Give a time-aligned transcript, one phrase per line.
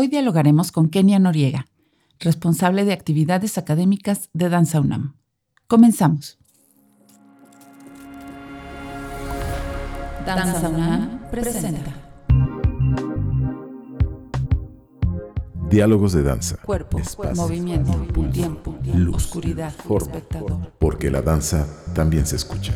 [0.00, 1.66] Hoy dialogaremos con Kenia Noriega,
[2.20, 5.16] responsable de actividades académicas de Danza UNAM.
[5.66, 6.38] Comenzamos.
[10.24, 11.92] Danza UNAM presenta.
[15.68, 16.58] Diálogos de danza.
[16.58, 17.00] Cuerpo,
[17.34, 17.92] movimiento,
[18.30, 20.74] tiempo, luz, oscuridad, forma, espectador.
[20.78, 22.72] Porque la danza también se escucha.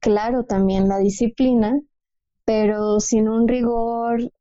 [0.00, 1.80] claro, también la disciplina,
[2.44, 4.32] pero sin un rigor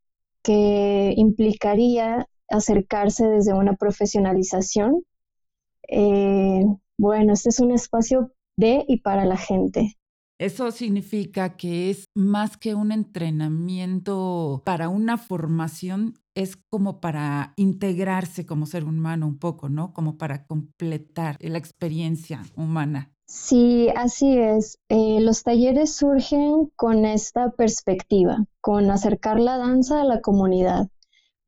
[0.41, 5.03] que implicaría acercarse desde una profesionalización.
[5.87, 6.65] Eh,
[6.97, 9.95] bueno, este es un espacio de y para la gente.
[10.39, 18.45] Eso significa que es más que un entrenamiento para una formación, es como para integrarse
[18.45, 19.93] como ser humano un poco, ¿no?
[19.93, 23.11] Como para completar la experiencia humana.
[23.25, 24.79] Sí, así es.
[24.87, 30.87] Eh, los talleres surgen con esta perspectiva, con acercar la danza a la comunidad,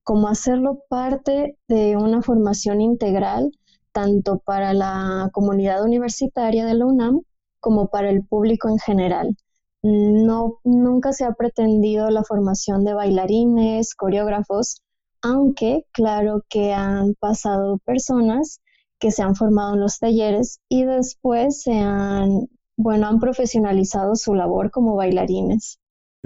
[0.04, 3.50] como hacerlo parte de una formación integral,
[3.94, 7.22] tanto para la comunidad universitaria de la UNAM
[7.62, 9.38] como para el público en general.
[9.84, 14.82] No, nunca se ha pretendido la formación de bailarines, coreógrafos,
[15.22, 18.60] aunque claro que han pasado personas
[19.00, 22.48] que se han formado en los talleres y después se han,
[22.78, 25.80] bueno, han profesionalizado su labor como bailarines.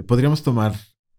[0.06, 0.74] Podríamos tomar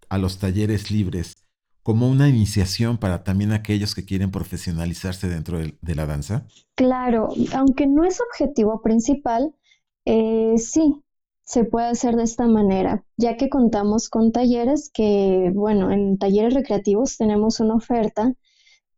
[0.09, 1.47] a los talleres libres
[1.81, 6.45] como una iniciación para también aquellos que quieren profesionalizarse dentro de, de la danza?
[6.75, 9.55] Claro, aunque no es objetivo principal,
[10.03, 11.01] eh, sí,
[11.47, 16.53] se puede hacer de esta manera, ya que contamos con talleres que, bueno, en talleres
[16.53, 18.33] recreativos tenemos una oferta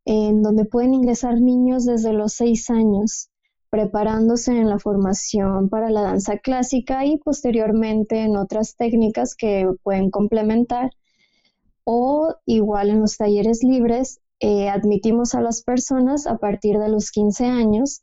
[0.03, 3.29] en donde pueden ingresar niños desde los seis años,
[3.69, 10.09] preparándose en la formación para la danza clásica y posteriormente en otras técnicas que pueden
[10.09, 10.89] complementar.
[11.83, 17.11] O igual en los talleres libres, eh, admitimos a las personas a partir de los
[17.11, 18.01] 15 años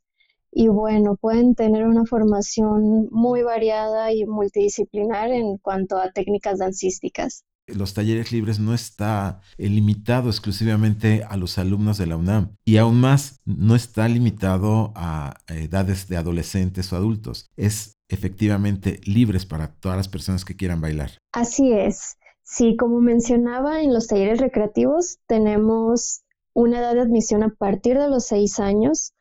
[0.58, 7.44] y bueno, pueden tener una formación muy variada y multidisciplinar en cuanto a técnicas dancísticas.
[7.66, 12.98] Los talleres libres no está limitado exclusivamente a los alumnos de la UNAM y aún
[13.02, 17.50] más no está limitado a edades de adolescentes o adultos.
[17.58, 21.10] Es efectivamente libres para todas las personas que quieran bailar.
[21.32, 22.16] Así es.
[22.44, 26.22] Sí, como mencionaba, en los talleres recreativos tenemos
[26.54, 29.12] una edad de admisión a partir de los seis años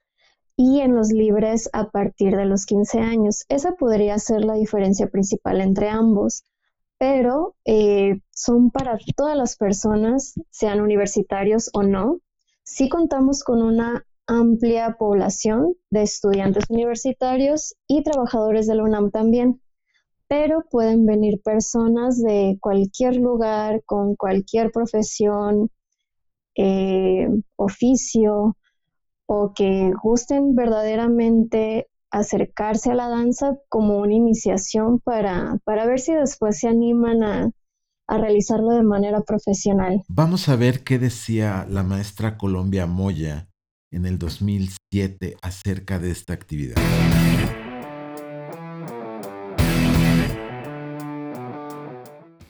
[0.58, 3.46] y en los libres a partir de los 15 años.
[3.50, 6.44] Esa podría ser la diferencia principal entre ambos,
[6.98, 12.20] pero eh, son para todas las personas, sean universitarios o no.
[12.64, 19.62] Sí contamos con una amplia población de estudiantes universitarios y trabajadores de la UNAM también,
[20.28, 25.70] pero pueden venir personas de cualquier lugar, con cualquier profesión,
[26.56, 27.28] eh,
[27.58, 28.56] oficio,
[29.28, 36.14] o que gusten verdaderamente acercarse a la danza como una iniciación para, para ver si
[36.14, 37.52] después se animan a,
[38.08, 40.04] a realizarlo de manera profesional.
[40.08, 43.50] Vamos a ver qué decía la maestra Colombia Moya
[43.92, 46.76] en el 2007 acerca de esta actividad.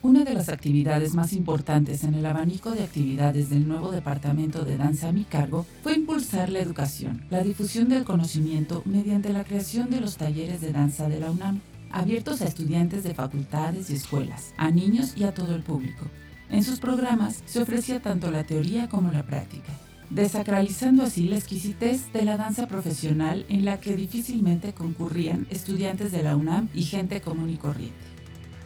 [0.06, 4.78] Una de las actividades más importantes en el abanico de actividades del nuevo Departamento de
[4.78, 9.90] Danza a mi cargo fue impulsar la educación, la difusión del conocimiento mediante la creación
[9.90, 11.60] de los talleres de danza de la UNAM,
[11.90, 16.06] abiertos a estudiantes de facultades y escuelas, a niños y a todo el público.
[16.52, 19.74] En sus programas se ofrecía tanto la teoría como la práctica,
[20.12, 26.22] desacralizando así la exquisitez de la danza profesional en la que difícilmente concurrían estudiantes de
[26.22, 28.15] la UNAM y gente común y corriente.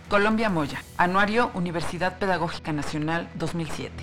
[0.10, 3.94] Colombia Moya, Anuario Universidad Pedagógica Nacional 2007.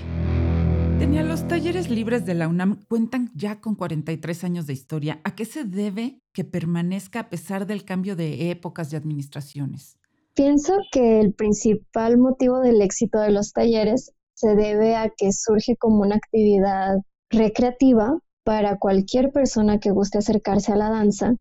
[1.00, 5.20] Tenía los talleres libres de la UNAM cuentan ya con 43 años de historia.
[5.24, 9.98] ¿A qué se debe que permanezca a pesar del cambio de épocas y administraciones?
[10.34, 15.74] Pienso que el principal motivo del éxito de los talleres se debe a que surge
[15.76, 16.98] como una actividad
[17.30, 21.34] recreativa para cualquier persona que guste acercarse a la danza.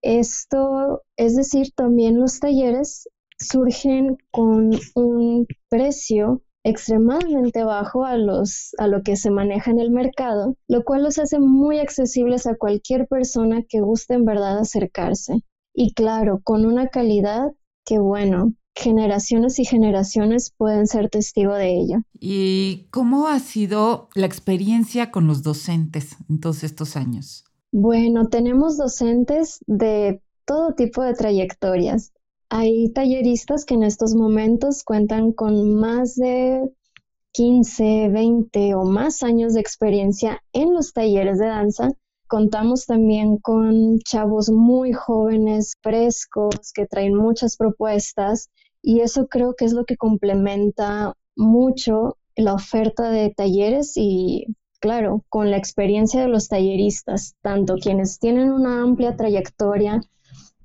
[0.00, 3.08] Esto, es decir, también los talleres
[3.42, 9.90] surgen con un precio extremadamente bajo a, los, a lo que se maneja en el
[9.90, 15.42] mercado, lo cual los hace muy accesibles a cualquier persona que guste en verdad acercarse.
[15.74, 17.52] Y claro, con una calidad
[17.84, 21.96] que, bueno, generaciones y generaciones pueden ser testigo de ello.
[22.18, 27.44] ¿Y cómo ha sido la experiencia con los docentes en todos estos años?
[27.72, 32.12] Bueno, tenemos docentes de todo tipo de trayectorias.
[32.54, 36.70] Hay talleristas que en estos momentos cuentan con más de
[37.32, 41.88] 15, 20 o más años de experiencia en los talleres de danza.
[42.28, 48.50] Contamos también con chavos muy jóvenes, frescos, que traen muchas propuestas
[48.82, 54.44] y eso creo que es lo que complementa mucho la oferta de talleres y
[54.78, 60.02] claro, con la experiencia de los talleristas, tanto quienes tienen una amplia trayectoria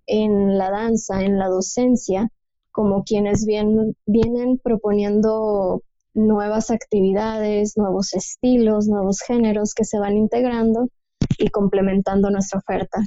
[0.07, 2.29] en la danza, en la docencia,
[2.71, 5.83] como quienes vienen proponiendo
[6.13, 10.89] nuevas actividades, nuevos estilos, nuevos géneros que se van integrando
[11.37, 12.99] y complementando nuestra oferta.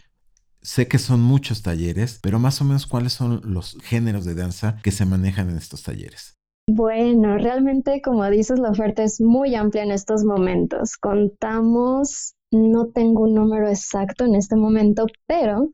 [0.63, 4.77] Sé que son muchos talleres, pero más o menos cuáles son los géneros de danza
[4.83, 6.37] que se manejan en estos talleres.
[6.69, 10.97] Bueno, realmente como dices, la oferta es muy amplia en estos momentos.
[10.99, 15.71] Contamos, no tengo un número exacto en este momento, pero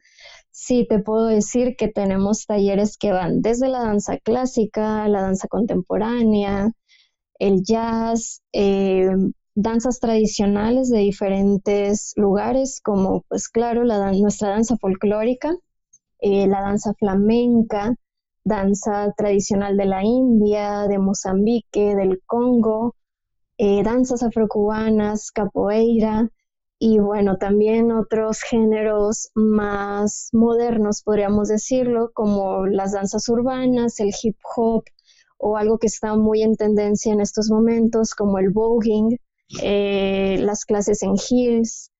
[0.56, 5.48] sí te puedo decir que tenemos talleres que van desde la danza clásica, la danza
[5.48, 6.72] contemporánea,
[7.38, 9.10] el jazz, eh,
[9.54, 15.54] danzas tradicionales de diferentes lugares, como pues claro, la, nuestra danza folclórica,
[16.20, 17.94] eh, la danza flamenca,
[18.42, 22.94] danza tradicional de la India, de Mozambique, del Congo,
[23.58, 26.30] eh, danzas afrocubanas, capoeira
[26.78, 34.36] y bueno, también otros géneros más modernos, podríamos decirlo, como las danzas urbanas, el hip
[34.56, 34.84] hop
[35.38, 39.18] o algo que está muy en tendencia en estos momentos como el voguing,
[39.62, 41.90] eh, las clases en heels,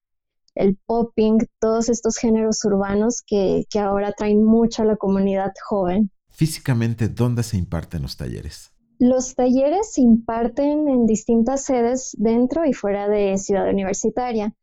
[0.54, 6.10] el popping, todos estos géneros urbanos que, que ahora traen mucho a la comunidad joven.
[6.28, 8.72] Físicamente, ¿dónde se imparten los talleres?
[8.98, 14.54] Los talleres se imparten en distintas sedes dentro y fuera de Ciudad Universitaria.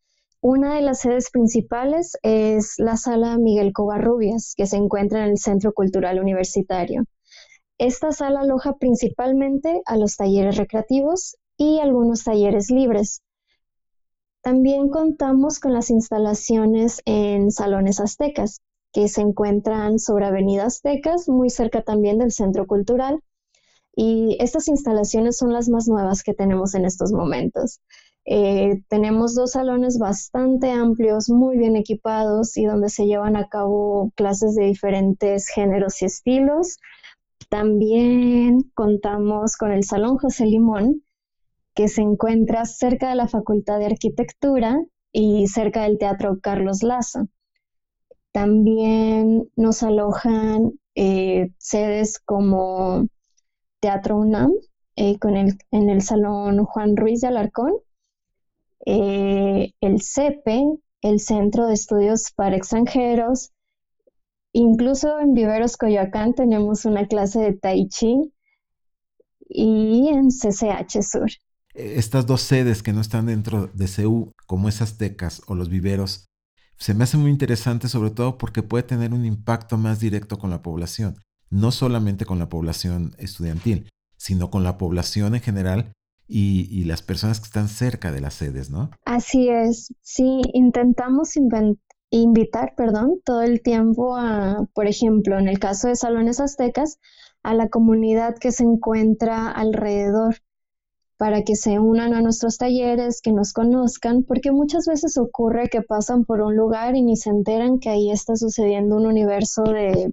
[0.45, 5.37] Una de las sedes principales es la sala Miguel Covarrubias, que se encuentra en el
[5.37, 7.05] Centro Cultural Universitario.
[7.77, 13.21] Esta sala aloja principalmente a los talleres recreativos y algunos talleres libres.
[14.41, 18.59] También contamos con las instalaciones en Salones Aztecas,
[18.91, 23.21] que se encuentran sobre Avenida Aztecas, muy cerca también del Centro Cultural.
[23.95, 27.79] Y estas instalaciones son las más nuevas que tenemos en estos momentos.
[28.25, 34.11] Eh, tenemos dos salones bastante amplios, muy bien equipados y donde se llevan a cabo
[34.15, 36.77] clases de diferentes géneros y estilos.
[37.49, 41.03] También contamos con el Salón José Limón,
[41.75, 44.79] que se encuentra cerca de la Facultad de Arquitectura
[45.11, 47.27] y cerca del Teatro Carlos Lazo.
[48.31, 53.05] También nos alojan eh, sedes como
[53.79, 54.51] Teatro UNAM,
[54.95, 57.73] eh, con el, en el Salón Juan Ruiz de Alarcón,
[58.85, 60.63] eh, el CEPE,
[61.01, 63.51] el Centro de Estudios para Extranjeros,
[64.51, 68.33] incluso en Viveros Coyoacán tenemos una clase de Tai Chi
[69.49, 71.29] y en CCH Sur.
[71.73, 76.27] Estas dos sedes que no están dentro de CEU, como esas tecas o los viveros,
[76.77, 80.49] se me hace muy interesante sobre todo porque puede tener un impacto más directo con
[80.49, 81.17] la población,
[81.49, 85.93] no solamente con la población estudiantil, sino con la población en general
[86.27, 88.89] y, las personas que están cerca de las sedes, ¿no?
[89.05, 91.33] Así es, sí, intentamos
[92.09, 96.99] invitar, perdón, todo el tiempo a, por ejemplo, en el caso de Salones Aztecas,
[97.43, 100.37] a la comunidad que se encuentra alrededor
[101.17, 105.81] para que se unan a nuestros talleres, que nos conozcan, porque muchas veces ocurre que
[105.81, 110.11] pasan por un lugar y ni se enteran que ahí está sucediendo un universo de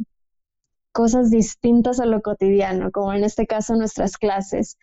[0.93, 4.77] cosas distintas a lo cotidiano, como en este caso nuestras clases.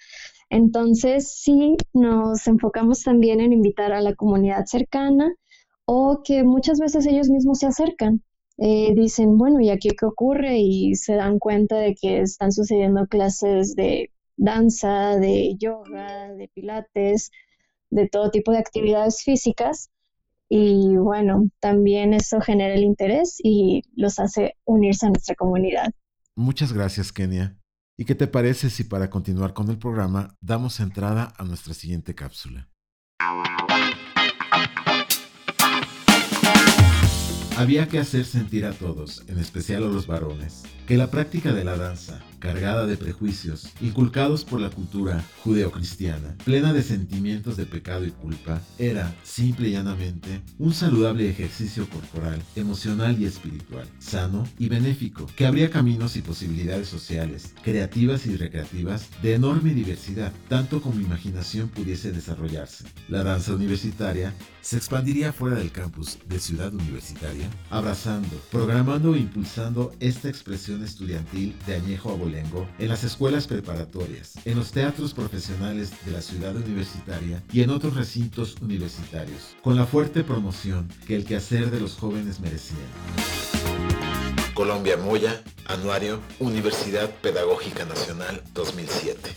[0.49, 5.35] Entonces, sí, nos enfocamos también en invitar a la comunidad cercana
[5.85, 8.23] o que muchas veces ellos mismos se acercan.
[8.57, 10.57] Eh, dicen, bueno, ¿y aquí qué ocurre?
[10.59, 17.31] Y se dan cuenta de que están sucediendo clases de danza, de yoga, de pilates,
[17.89, 19.89] de todo tipo de actividades físicas.
[20.49, 25.91] Y bueno, también eso genera el interés y los hace unirse a nuestra comunidad.
[26.35, 27.57] Muchas gracias, Kenia.
[27.97, 32.13] ¿Y qué te parece si para continuar con el programa damos entrada a nuestra siguiente
[32.13, 32.69] cápsula?
[37.57, 41.63] Había que hacer sentir a todos, en especial a los varones, que la práctica de
[41.63, 48.05] la danza, cargada de prejuicios, inculcados por la cultura judeocristiana, plena de sentimientos de pecado
[48.05, 54.69] y culpa, era, simple y llanamente, un saludable ejercicio corporal, emocional y espiritual, sano y
[54.69, 61.01] benéfico, que abría caminos y posibilidades sociales, creativas y recreativas de enorme diversidad, tanto como
[61.01, 62.85] imaginación pudiese desarrollarse.
[63.09, 69.93] La danza universitaria se expandiría fuera del campus de Ciudad Universitaria, abrazando, programando e impulsando
[69.99, 72.11] esta expresión estudiantil de añejo
[72.79, 77.95] en las escuelas preparatorias, en los teatros profesionales de la ciudad universitaria y en otros
[77.95, 82.79] recintos universitarios, con la fuerte promoción que el quehacer de los jóvenes merecían.
[84.53, 89.31] Colombia Moya, Anuario, Universidad Pedagógica Nacional 2007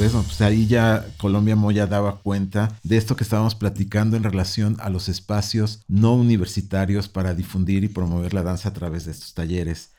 [0.00, 4.88] pues ahí ya Colombia Moya daba cuenta de esto que estábamos platicando en relación a
[4.88, 9.90] los espacios no universitarios para difundir y promover la danza a través de estos talleres.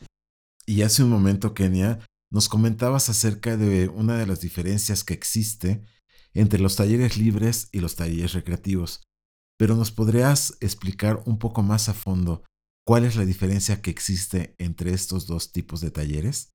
[0.66, 2.00] Y hace un momento, Kenia,
[2.32, 5.84] nos comentabas acerca de una de las diferencias que existe
[6.34, 9.04] entre los talleres libres y los talleres recreativos.
[9.58, 12.44] Pero nos podrías explicar un poco más a fondo
[12.86, 16.52] cuál es la diferencia que existe entre estos dos tipos de talleres?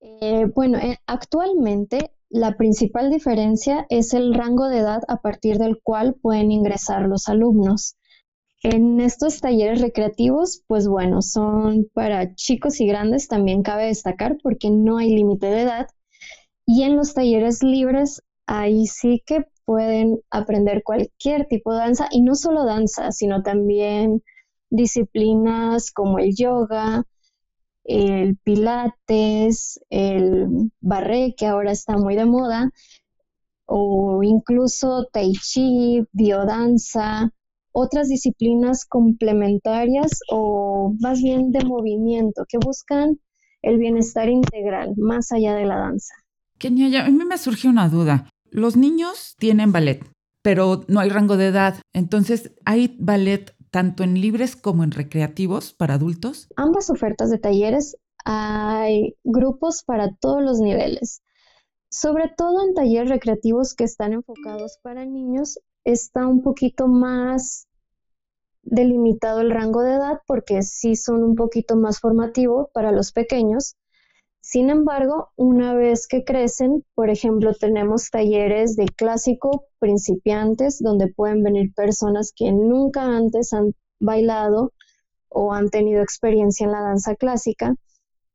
[0.00, 5.80] Eh, bueno, eh, actualmente la principal diferencia es el rango de edad a partir del
[5.82, 7.96] cual pueden ingresar los alumnos.
[8.62, 14.68] En estos talleres recreativos, pues bueno, son para chicos y grandes, también cabe destacar porque
[14.70, 15.88] no hay límite de edad.
[16.66, 22.20] Y en los talleres libres, ahí sí que pueden aprender cualquier tipo de danza y
[22.20, 24.22] no solo danza, sino también
[24.68, 27.04] disciplinas como el yoga,
[27.84, 32.70] el pilates, el barré, que ahora está muy de moda,
[33.64, 37.32] o incluso tai chi, biodanza,
[37.72, 43.18] otras disciplinas complementarias o más bien de movimiento que buscan
[43.62, 46.14] el bienestar integral más allá de la danza.
[46.58, 48.28] Kenia, a mí me surge una duda.
[48.50, 50.04] Los niños tienen ballet,
[50.42, 51.76] pero no hay rango de edad.
[51.92, 56.48] Entonces, ¿hay ballet tanto en libres como en recreativos para adultos?
[56.56, 61.22] Ambas ofertas de talleres hay grupos para todos los niveles.
[61.90, 67.66] Sobre todo en talleres recreativos que están enfocados para niños, está un poquito más
[68.62, 73.76] delimitado el rango de edad porque sí son un poquito más formativos para los pequeños.
[74.40, 81.42] Sin embargo, una vez que crecen, por ejemplo, tenemos talleres de clásico principiantes donde pueden
[81.42, 84.72] venir personas que nunca antes han bailado
[85.28, 87.74] o han tenido experiencia en la danza clásica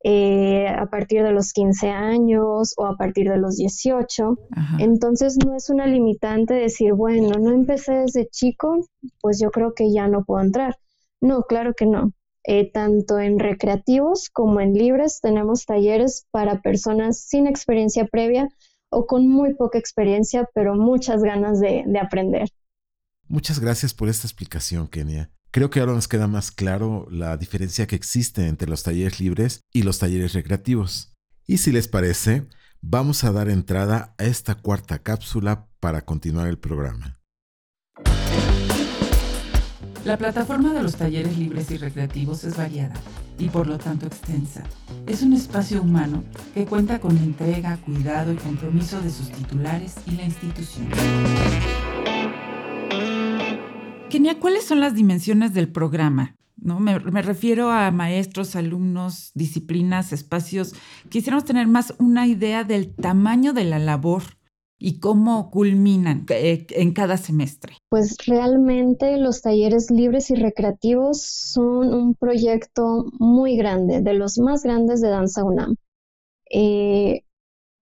[0.07, 4.37] eh, a partir de los 15 años o a partir de los 18.
[4.77, 8.85] Entonces no es una limitante decir, bueno, no empecé desde chico,
[9.19, 10.75] pues yo creo que ya no puedo entrar.
[11.21, 12.11] No, claro que no.
[12.43, 18.47] Eh, tanto en recreativos como en libres tenemos talleres para personas sin experiencia previa
[18.89, 22.49] o con muy poca experiencia, pero muchas ganas de, de aprender.
[23.27, 25.31] Muchas gracias por esta explicación, Kenia.
[25.55, 29.61] Creo que ahora nos queda más claro la diferencia que existe entre los talleres libres
[29.71, 31.13] y los talleres recreativos.
[31.47, 32.45] Y si les parece,
[32.81, 37.21] vamos a dar entrada a esta cuarta cápsula para continuar el programa.
[40.03, 42.95] La plataforma de los talleres libres y recreativos es variada
[43.39, 44.61] y por lo tanto extensa.
[45.07, 50.17] Es un espacio humano que cuenta con entrega, cuidado y compromiso de sus titulares y
[50.17, 50.89] la institución.
[54.15, 56.37] Kenia, ¿cuáles son las dimensiones del programa?
[56.55, 56.79] ¿No?
[56.79, 60.73] Me, refiero a maestros, alumnos, disciplinas, espacios.
[61.09, 64.23] Quisiéramos tener más una idea del tamaño de la labor
[64.79, 67.73] y cómo culminan eh, en cada semestre?
[67.89, 74.63] Pues realmente los talleres libres y recreativos son un proyecto muy grande, de los más
[74.63, 75.75] grandes de Danza UNAM.
[76.49, 77.24] Eh,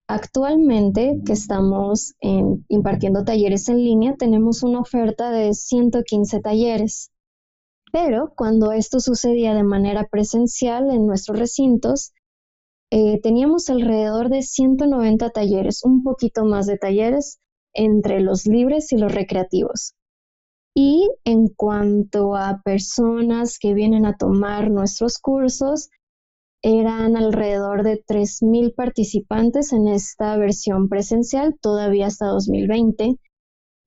[0.07, 2.13] actualmente que estamos
[2.67, 7.12] impartiendo talleres en línea, tenemos una oferta de 115 talleres.
[7.91, 12.12] Pero cuando esto sucedía de manera presencial en nuestros recintos,
[12.95, 17.39] eh, teníamos alrededor de 190 talleres, un poquito más de talleres
[17.74, 19.95] entre los libres y los recreativos.
[20.75, 25.89] Y en cuanto a personas que vienen a tomar nuestros cursos,
[26.63, 33.17] eran alrededor de 3.000 participantes en esta versión presencial, todavía hasta 2020.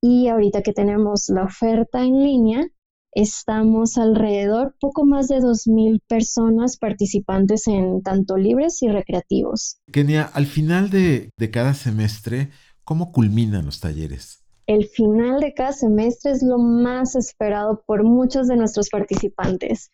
[0.02, 2.66] Y ahorita que tenemos la oferta en línea,
[3.12, 9.78] estamos alrededor poco más de 2.000 personas participantes en tanto libres y recreativos.
[9.90, 12.50] Kenia, al final de, de cada semestre,
[12.84, 14.44] ¿cómo culminan los talleres?
[14.66, 19.92] El final de cada semestre es lo más esperado por muchos de nuestros participantes.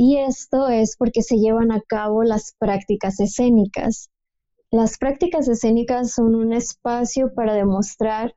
[0.00, 4.10] Y esto es porque se llevan a cabo las prácticas escénicas.
[4.70, 8.32] Las prácticas escénicas son un espacio para demostrar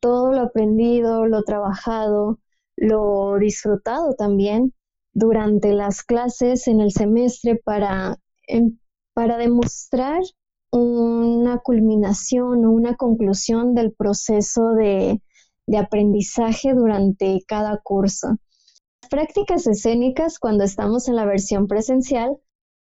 [0.00, 2.38] todo lo aprendido, lo trabajado,
[2.76, 4.72] lo disfrutado también
[5.12, 8.78] durante las clases en el semestre para, em,
[9.14, 10.22] para demostrar
[10.70, 15.20] una culminación o una conclusión del proceso de,
[15.66, 18.38] de aprendizaje durante cada curso
[19.06, 22.38] prácticas escénicas cuando estamos en la versión presencial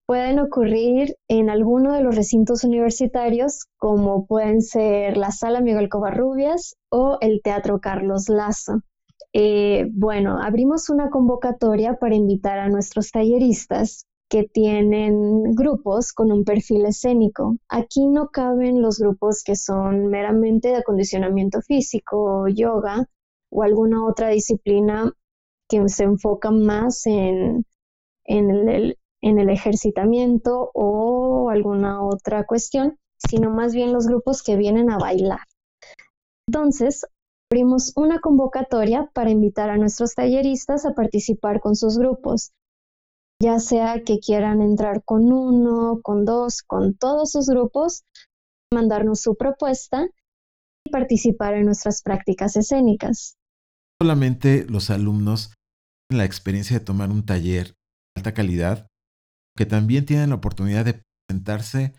[0.06, 6.76] pueden ocurrir en alguno de los recintos universitarios, como pueden ser la Sala Miguel Covarrubias
[6.90, 8.82] o el Teatro Carlos Lazo.
[9.32, 16.44] Eh, bueno, abrimos una convocatoria para invitar a nuestros talleristas que tienen grupos con un
[16.44, 17.56] perfil escénico.
[17.68, 23.06] Aquí no caben los grupos que son meramente de acondicionamiento físico, yoga
[23.50, 25.12] o alguna otra disciplina
[25.68, 27.64] que se enfocan más en,
[28.24, 34.90] el, en el ejercitamiento o alguna otra cuestión, sino más bien los grupos que vienen
[34.90, 35.40] a bailar.
[36.46, 37.06] Entonces,
[37.50, 42.52] abrimos una convocatoria para invitar a nuestros talleristas a participar con sus grupos,
[43.42, 48.04] ya sea que quieran entrar con uno, con dos, con todos sus grupos,
[48.72, 50.06] mandarnos su propuesta
[50.86, 53.36] y participar en nuestras prácticas escénicas
[54.04, 55.54] solamente los alumnos
[56.10, 57.74] la experiencia de tomar un taller de
[58.16, 58.86] alta calidad,
[59.56, 61.94] que también tienen la oportunidad de presentarse en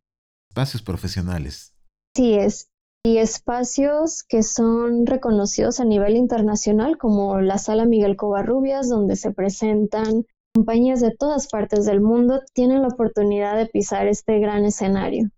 [0.49, 1.73] espacios profesionales.
[2.15, 2.67] Sí, es.
[3.05, 9.31] Y espacios que son reconocidos a nivel internacional, como la Sala Miguel Covarrubias, donde se
[9.31, 15.29] presentan compañías de todas partes del mundo, tienen la oportunidad de pisar este gran escenario.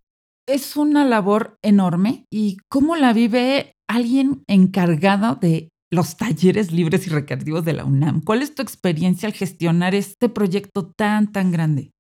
[0.48, 2.26] Es una labor enorme.
[2.32, 8.22] ¿Y cómo la vive alguien encargado de los talleres libres y recreativos de la UNAM.
[8.22, 11.92] ¿Cuál es tu experiencia al gestionar este proyecto tan, tan grande?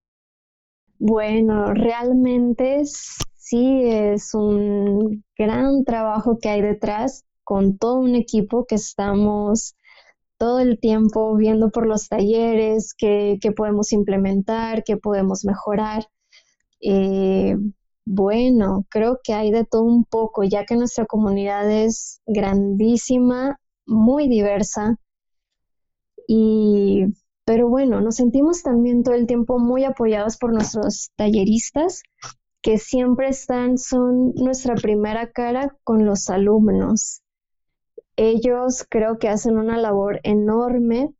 [1.00, 8.76] Bueno, realmente sí es un gran trabajo que hay detrás con todo un equipo que
[8.76, 9.76] estamos
[10.38, 16.08] todo el tiempo viendo por los talleres, qué, podemos implementar, qué podemos mejorar.
[16.82, 17.56] Eh,
[18.06, 24.28] bueno, creo que hay de todo un poco, ya que nuestra comunidad es grandísima muy
[24.28, 24.97] diversa.
[26.28, 27.06] Y,
[27.45, 32.04] pero bueno, nos sentimos también todo el tiempo muy apoyados por nuestros talleristas,
[32.62, 37.21] que siempre están, son nuestra primera cara con los alumnos.
[38.17, 41.13] Ellos creo que hacen una labor enorme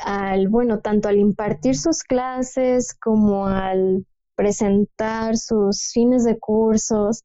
[0.00, 7.24] al, bueno, tanto al impartir sus clases como al presentar sus fines de cursos.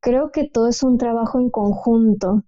[0.00, 2.44] Creo que todo es un trabajo en conjunto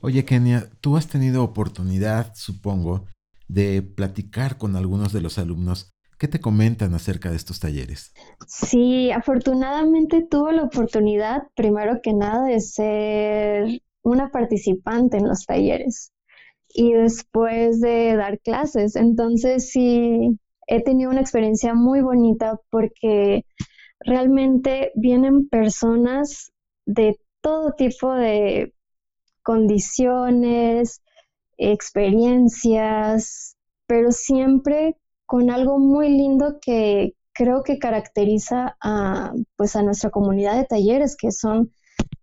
[0.00, 3.06] Oye, Kenia, tú has tenido oportunidad, supongo,
[3.48, 5.90] de platicar con algunos de los alumnos.
[6.18, 8.12] ¿Qué te comentan acerca de estos talleres?
[8.46, 16.12] Sí, afortunadamente tuve la oportunidad, primero que nada, de ser una participante en los talleres
[16.68, 18.94] y después de dar clases.
[18.94, 23.44] Entonces sí, he tenido una experiencia muy bonita porque
[24.00, 26.52] realmente vienen personas
[26.86, 28.74] de todo tipo de
[29.48, 31.00] condiciones,
[31.56, 33.56] experiencias,
[33.86, 40.58] pero siempre con algo muy lindo que creo que caracteriza a, pues a nuestra comunidad
[40.58, 41.72] de talleres, que son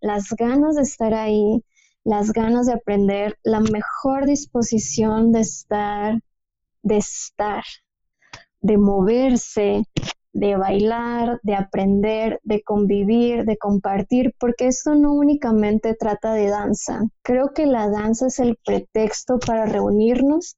[0.02, 1.64] las ganas de estar ahí,
[2.04, 6.20] las ganas de aprender, la mejor disposición de estar,
[6.84, 7.64] de estar,
[8.62, 9.82] de moverse,
[10.36, 17.00] de bailar, de aprender, de convivir, de compartir, porque esto no únicamente trata de danza.
[17.24, 20.58] Creo que la danza es el pretexto para reunirnos.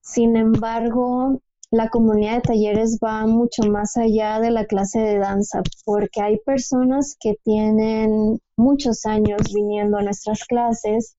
[0.00, 5.62] Sin embargo, la comunidad de talleres va mucho más allá de la clase de danza,
[5.84, 11.14] porque hay personas que tienen muchos años viniendo a nuestras clases,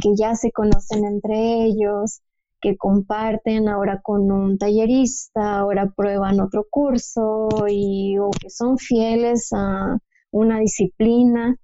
[0.00, 2.20] que ya se conocen entre ellos,
[2.64, 9.50] que comparten ahora con un tallerista, ahora prueban otro curso y o que son fieles
[9.52, 9.98] a
[10.30, 11.58] una disciplina.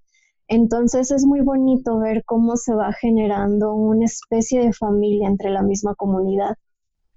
[0.47, 5.63] Entonces es muy bonito ver cómo se va generando una especie de familia entre la
[5.63, 6.57] misma comunidad.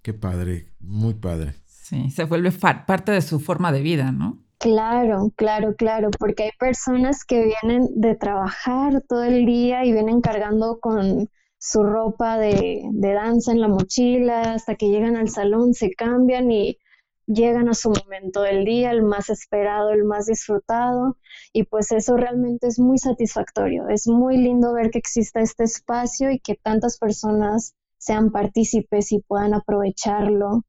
[0.02, 1.56] Qué padre, muy padre.
[1.66, 4.40] Sí, se vuelve parte de su forma de vida, ¿no?
[4.60, 10.22] Claro, claro, claro, porque hay personas que vienen de trabajar todo el día y vienen
[10.22, 11.28] cargando con
[11.66, 16.52] su ropa de, de danza en la mochila hasta que llegan al salón, se cambian
[16.52, 16.78] y
[17.26, 21.18] llegan a su momento del día, el más esperado, el más disfrutado,
[21.54, 23.88] y pues eso realmente es muy satisfactorio.
[23.88, 29.20] Es muy lindo ver que exista este espacio y que tantas personas sean partícipes y
[29.20, 30.66] puedan aprovecharlo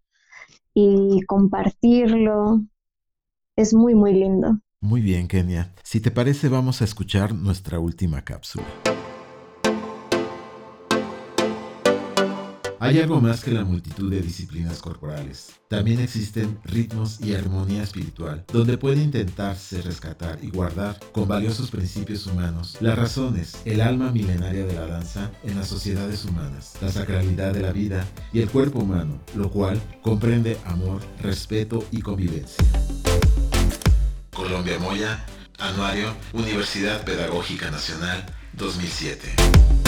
[0.75, 2.61] y compartirlo.
[3.57, 4.61] Es muy, muy lindo.
[4.81, 5.75] Muy bien, Kenia.
[5.83, 8.65] Si te parece, vamos a escuchar nuestra última cápsula.
[12.85, 15.55] Hay algo más que la multitud de disciplinas corporales.
[15.68, 22.27] También existen ritmos y armonía espiritual, donde puede intentarse rescatar y guardar con valiosos principios
[22.27, 27.55] humanos las razones, el alma milenaria de la danza en las sociedades humanas, la sacralidad
[27.55, 32.62] de la vida y el cuerpo humano, lo cual comprende amor, respeto y convivencia.
[34.31, 35.25] Colombia Moya,
[35.59, 39.84] Anuario, Universidad Pedagógica Nacional, 2007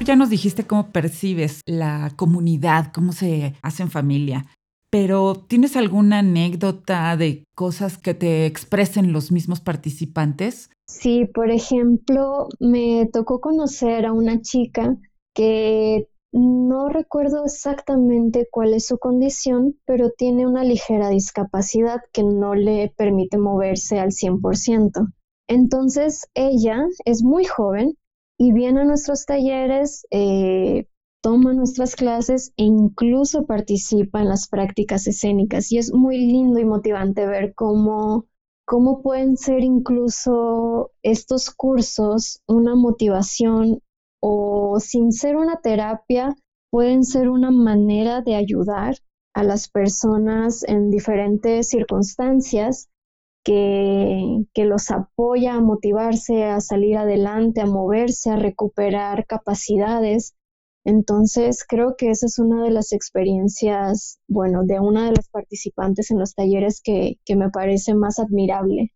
[0.00, 4.46] ya nos dijiste cómo percibes la comunidad, cómo se hace en familia,
[4.90, 10.70] pero ¿tienes alguna anécdota de cosas que te expresen los mismos participantes?
[10.86, 14.96] Sí, por ejemplo, me tocó conocer a una chica
[15.34, 22.54] que no recuerdo exactamente cuál es su condición, pero tiene una ligera discapacidad que no
[22.54, 25.12] le permite moverse al 100%.
[25.48, 27.96] Entonces, ella es muy joven
[28.38, 30.86] y viene a nuestros talleres, eh,
[31.22, 35.72] toma nuestras clases e incluso participa en las prácticas escénicas.
[35.72, 38.26] Y es muy lindo y motivante ver cómo,
[38.66, 43.80] cómo pueden ser incluso estos cursos una motivación
[44.20, 46.34] o sin ser una terapia,
[46.70, 48.96] pueden ser una manera de ayudar
[49.34, 52.88] a las personas en diferentes circunstancias
[53.46, 60.34] que, los apoya a motivarse, a salir adelante, a moverse, a recuperar capacidades.
[60.84, 66.10] Entonces, creo que esa es una de las experiencias, bueno, de una de las participantes
[66.10, 68.90] en los talleres que, que me parece más admirable.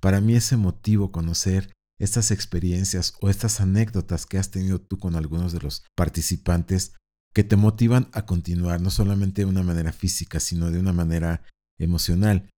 [0.00, 5.16] Para mí es emotivo conocer estas experiencias o estas anécdotas que has tenido tú con
[5.16, 6.94] algunos de los participantes
[7.34, 11.42] que te motivan a continuar, no solamente de una manera física, sino de una manera
[11.80, 12.48] emocional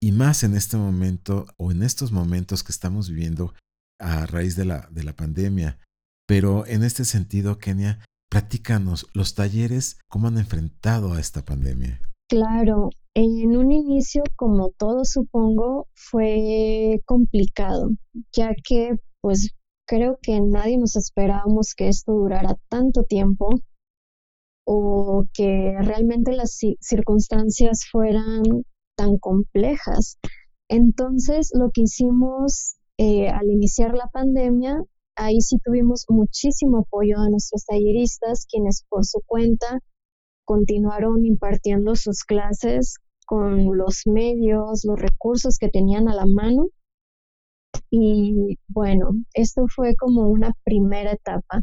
[0.00, 3.54] y más en este momento o en estos momentos que estamos viviendo
[3.98, 5.78] a raíz de la, de la pandemia.
[6.26, 12.00] Pero en este sentido, Kenia, platícanos los talleres, cómo han enfrentado a esta pandemia.
[12.28, 17.90] Claro, en un inicio, como todo supongo, fue complicado,
[18.32, 19.54] ya que pues
[19.86, 23.58] creo que nadie nos esperábamos que esto durara tanto tiempo
[24.66, 28.42] o que realmente las circunstancias fueran
[28.98, 30.18] tan complejas.
[30.68, 34.82] Entonces, lo que hicimos eh, al iniciar la pandemia,
[35.16, 39.78] ahí sí tuvimos muchísimo apoyo de nuestros talleristas, quienes por su cuenta
[40.44, 46.68] continuaron impartiendo sus clases con los medios, los recursos que tenían a la mano.
[47.90, 51.62] Y bueno, esto fue como una primera etapa,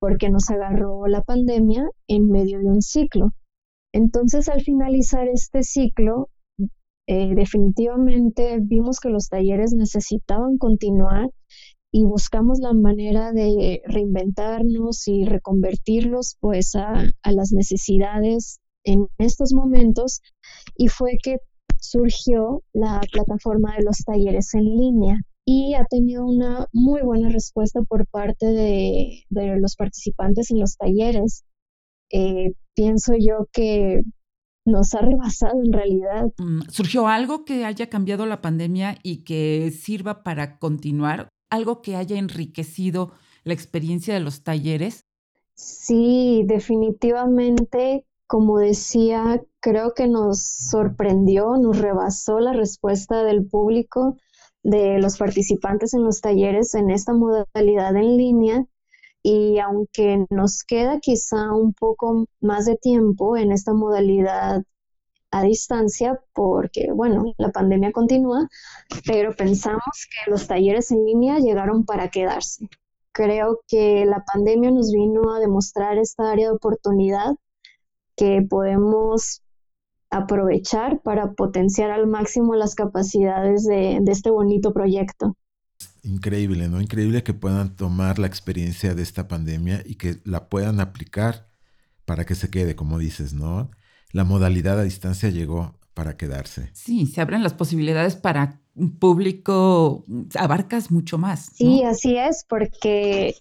[0.00, 3.30] porque nos agarró la pandemia en medio de un ciclo.
[3.92, 6.30] Entonces, al finalizar este ciclo,
[7.06, 11.28] eh, definitivamente vimos que los talleres necesitaban continuar
[11.92, 19.52] y buscamos la manera de reinventarnos y reconvertirlos pues a, a las necesidades en estos
[19.52, 20.20] momentos
[20.76, 21.36] y fue que
[21.78, 27.80] surgió la plataforma de los talleres en línea y ha tenido una muy buena respuesta
[27.82, 31.44] por parte de, de los participantes en los talleres.
[32.10, 34.00] Eh, pienso yo que
[34.64, 36.32] nos ha rebasado en realidad.
[36.38, 41.28] Mm, ¿Surgió algo que haya cambiado la pandemia y que sirva para continuar?
[41.50, 43.12] ¿Algo que haya enriquecido
[43.44, 45.04] la experiencia de los talleres?
[45.54, 54.16] Sí, definitivamente, como decía, creo que nos sorprendió, nos rebasó la respuesta del público,
[54.62, 58.66] de los participantes en los talleres en esta modalidad en línea
[59.26, 64.62] y aunque nos queda quizá un poco más de tiempo en esta modalidad
[65.30, 68.46] a distancia porque, bueno, la pandemia continúa,
[69.06, 72.68] pero pensamos que los talleres en línea llegaron para quedarse.
[73.12, 77.34] Creo que la pandemia nos vino a demostrar esta área de oportunidad
[78.16, 79.42] que podemos
[80.10, 85.34] aprovechar para potenciar al máximo las capacidades de, de este bonito proyecto.
[86.04, 86.80] Increíble, ¿no?
[86.80, 91.48] Increíble que puedan tomar la experiencia de esta pandemia y que la puedan aplicar
[92.04, 93.70] para que se quede, como dices, ¿no?
[94.14, 96.70] la modalidad a distancia llegó para quedarse.
[96.72, 100.04] Sí, se abren las posibilidades para un público,
[100.38, 101.46] abarcas mucho más.
[101.52, 103.34] Sí, así es, porque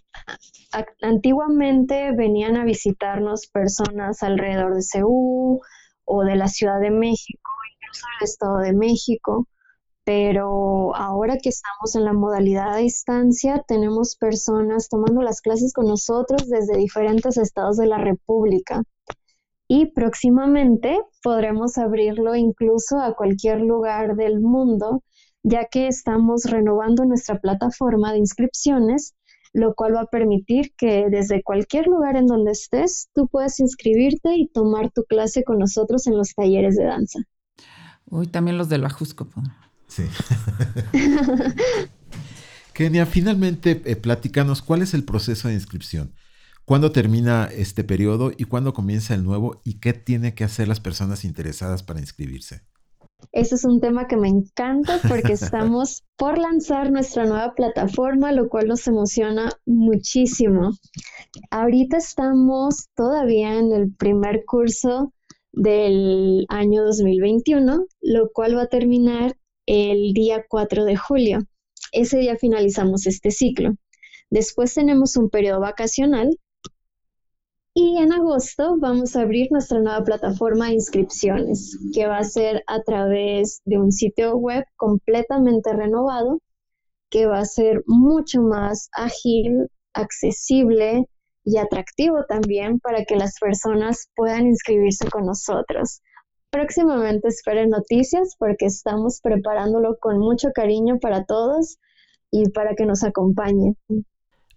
[1.01, 5.59] antiguamente venían a visitarnos personas alrededor de Seúl
[6.05, 9.47] o de la Ciudad de México, incluso del Estado de México,
[10.05, 15.87] pero ahora que estamos en la modalidad a distancia, tenemos personas tomando las clases con
[15.87, 18.83] nosotros desde diferentes estados de la República
[19.67, 25.03] y próximamente podremos abrirlo incluso a cualquier lugar del mundo,
[25.41, 29.15] ya que estamos renovando nuestra plataforma de inscripciones,
[29.53, 34.35] lo cual va a permitir que desde cualquier lugar en donde estés, tú puedas inscribirte
[34.35, 37.19] y tomar tu clase con nosotros en los talleres de danza.
[38.05, 39.27] Uy, también los del Ajusco.
[39.87, 40.03] Sí.
[42.73, 46.15] Kenia, finalmente, eh, platícanos, ¿cuál es el proceso de inscripción?
[46.65, 50.79] ¿Cuándo termina este periodo y cuándo comienza el nuevo y qué tiene que hacer las
[50.79, 52.61] personas interesadas para inscribirse?
[53.31, 58.49] Ese es un tema que me encanta porque estamos por lanzar nuestra nueva plataforma, lo
[58.49, 60.71] cual nos emociona muchísimo.
[61.51, 65.13] Ahorita estamos todavía en el primer curso
[65.51, 69.35] del año 2021, lo cual va a terminar
[69.65, 71.39] el día 4 de julio.
[71.91, 73.71] Ese día finalizamos este ciclo.
[74.29, 76.37] Después tenemos un periodo vacacional
[77.75, 82.63] y en agosto vamos a abrir nuestra nueva plataforma de inscripciones, que va a ser
[82.67, 86.39] a través de un sitio web completamente renovado,
[87.09, 91.07] que va a ser mucho más ágil, accesible
[91.43, 96.01] y atractivo también para que las personas puedan inscribirse con nosotros.
[96.53, 101.79] Próximamente esperen noticias porque estamos preparándolo con mucho cariño para todos
[102.29, 103.75] y para que nos acompañen.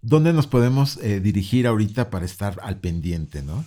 [0.03, 3.65] ¿Dónde nos podemos eh, dirigir ahorita para estar al pendiente, no?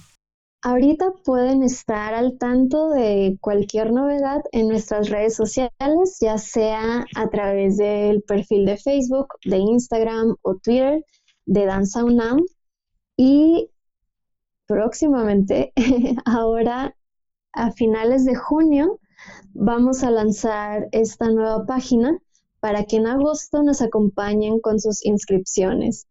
[0.63, 7.31] Ahorita pueden estar al tanto de cualquier novedad en nuestras redes sociales, ya sea a
[7.31, 11.05] través del perfil de Facebook, de Instagram o Twitter
[11.47, 12.45] de Danza UNAM.
[13.17, 13.71] Y
[14.69, 15.73] próximamente,
[16.25, 16.95] ahora
[17.53, 19.01] a finales de junio,
[19.53, 22.19] vamos a lanzar esta nueva página
[22.61, 26.07] para que en agosto nos acompañen con sus inscripciones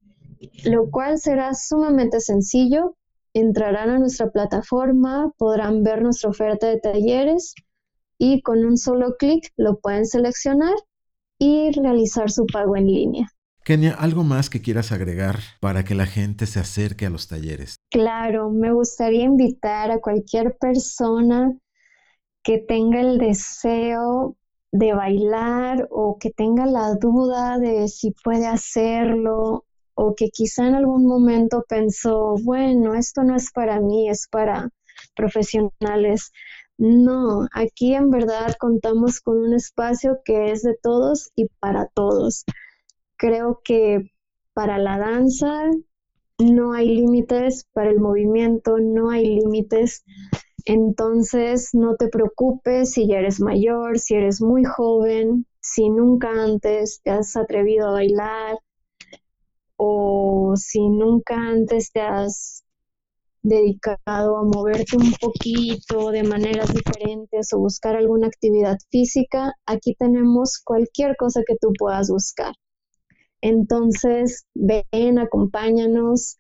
[0.66, 2.96] lo cual será sumamente sencillo.
[3.34, 7.54] Entrarán a nuestra plataforma, podrán ver nuestra oferta de talleres
[8.18, 10.76] y con un solo clic lo pueden seleccionar
[11.38, 13.30] y realizar su pago en línea.
[13.64, 17.76] Kenia, ¿algo más que quieras agregar para que la gente se acerque a los talleres?
[17.92, 21.54] Claro, me gustaría invitar a cualquier persona
[22.44, 24.36] que tenga el deseo
[24.72, 30.76] de bailar o que tenga la duda de si puede hacerlo o que quizá en
[30.76, 34.70] algún momento pensó, bueno, esto no es para mí, es para
[35.16, 36.32] profesionales.
[36.78, 42.46] No, aquí en verdad contamos con un espacio que es de todos y para todos.
[43.20, 44.14] Creo que
[44.54, 45.66] para la danza
[46.38, 50.06] no hay límites, para el movimiento no hay límites.
[50.64, 57.02] Entonces, no te preocupes si ya eres mayor, si eres muy joven, si nunca antes
[57.04, 58.58] te has atrevido a bailar,
[59.76, 62.64] o si nunca antes te has
[63.42, 70.58] dedicado a moverte un poquito de maneras diferentes o buscar alguna actividad física, aquí tenemos
[70.64, 72.54] cualquier cosa que tú puedas buscar.
[73.42, 76.38] Entonces, ven, acompáñanos,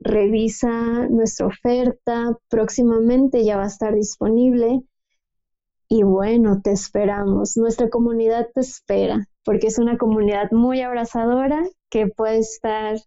[0.00, 4.82] revisa nuestra oferta, próximamente ya va a estar disponible.
[5.88, 12.06] Y bueno, te esperamos, nuestra comunidad te espera, porque es una comunidad muy abrazadora que
[12.06, 12.98] puede estar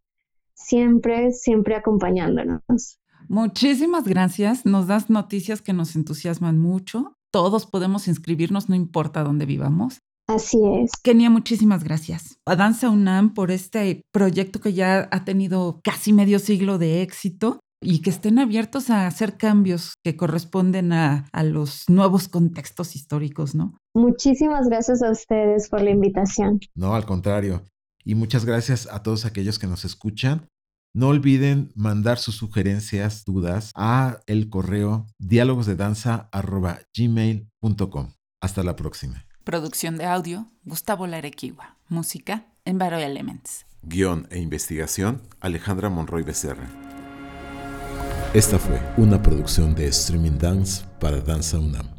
[0.54, 3.00] siempre, siempre acompañándonos.
[3.28, 4.66] Muchísimas gracias.
[4.66, 7.18] Nos das noticias que nos entusiasman mucho.
[7.32, 10.05] Todos podemos inscribirnos, no importa dónde vivamos.
[10.36, 10.92] Así es.
[11.02, 12.40] Kenia, muchísimas gracias.
[12.46, 17.62] A Danza UNAM por este proyecto que ya ha tenido casi medio siglo de éxito
[17.82, 23.56] y que estén abiertos a hacer cambios que corresponden a, a, los nuevos contextos históricos,
[23.56, 23.78] ¿no?
[23.94, 26.60] Muchísimas gracias a ustedes por la invitación.
[26.76, 27.62] No, al contrario.
[28.04, 30.50] Y muchas gracias a todos aquellos que nos escuchan.
[30.94, 38.10] No olviden mandar sus sugerencias, dudas a el correo diálogosdedanza.gmail.com.
[38.42, 39.26] Hasta la próxima.
[39.46, 41.76] Producción de audio, Gustavo Larequiwa.
[41.88, 43.68] Música, Envaro Elements.
[43.84, 46.68] Guión e investigación, Alejandra Monroy Becerra.
[48.34, 51.95] Esta fue una producción de Streaming Dance para Danza UNAM.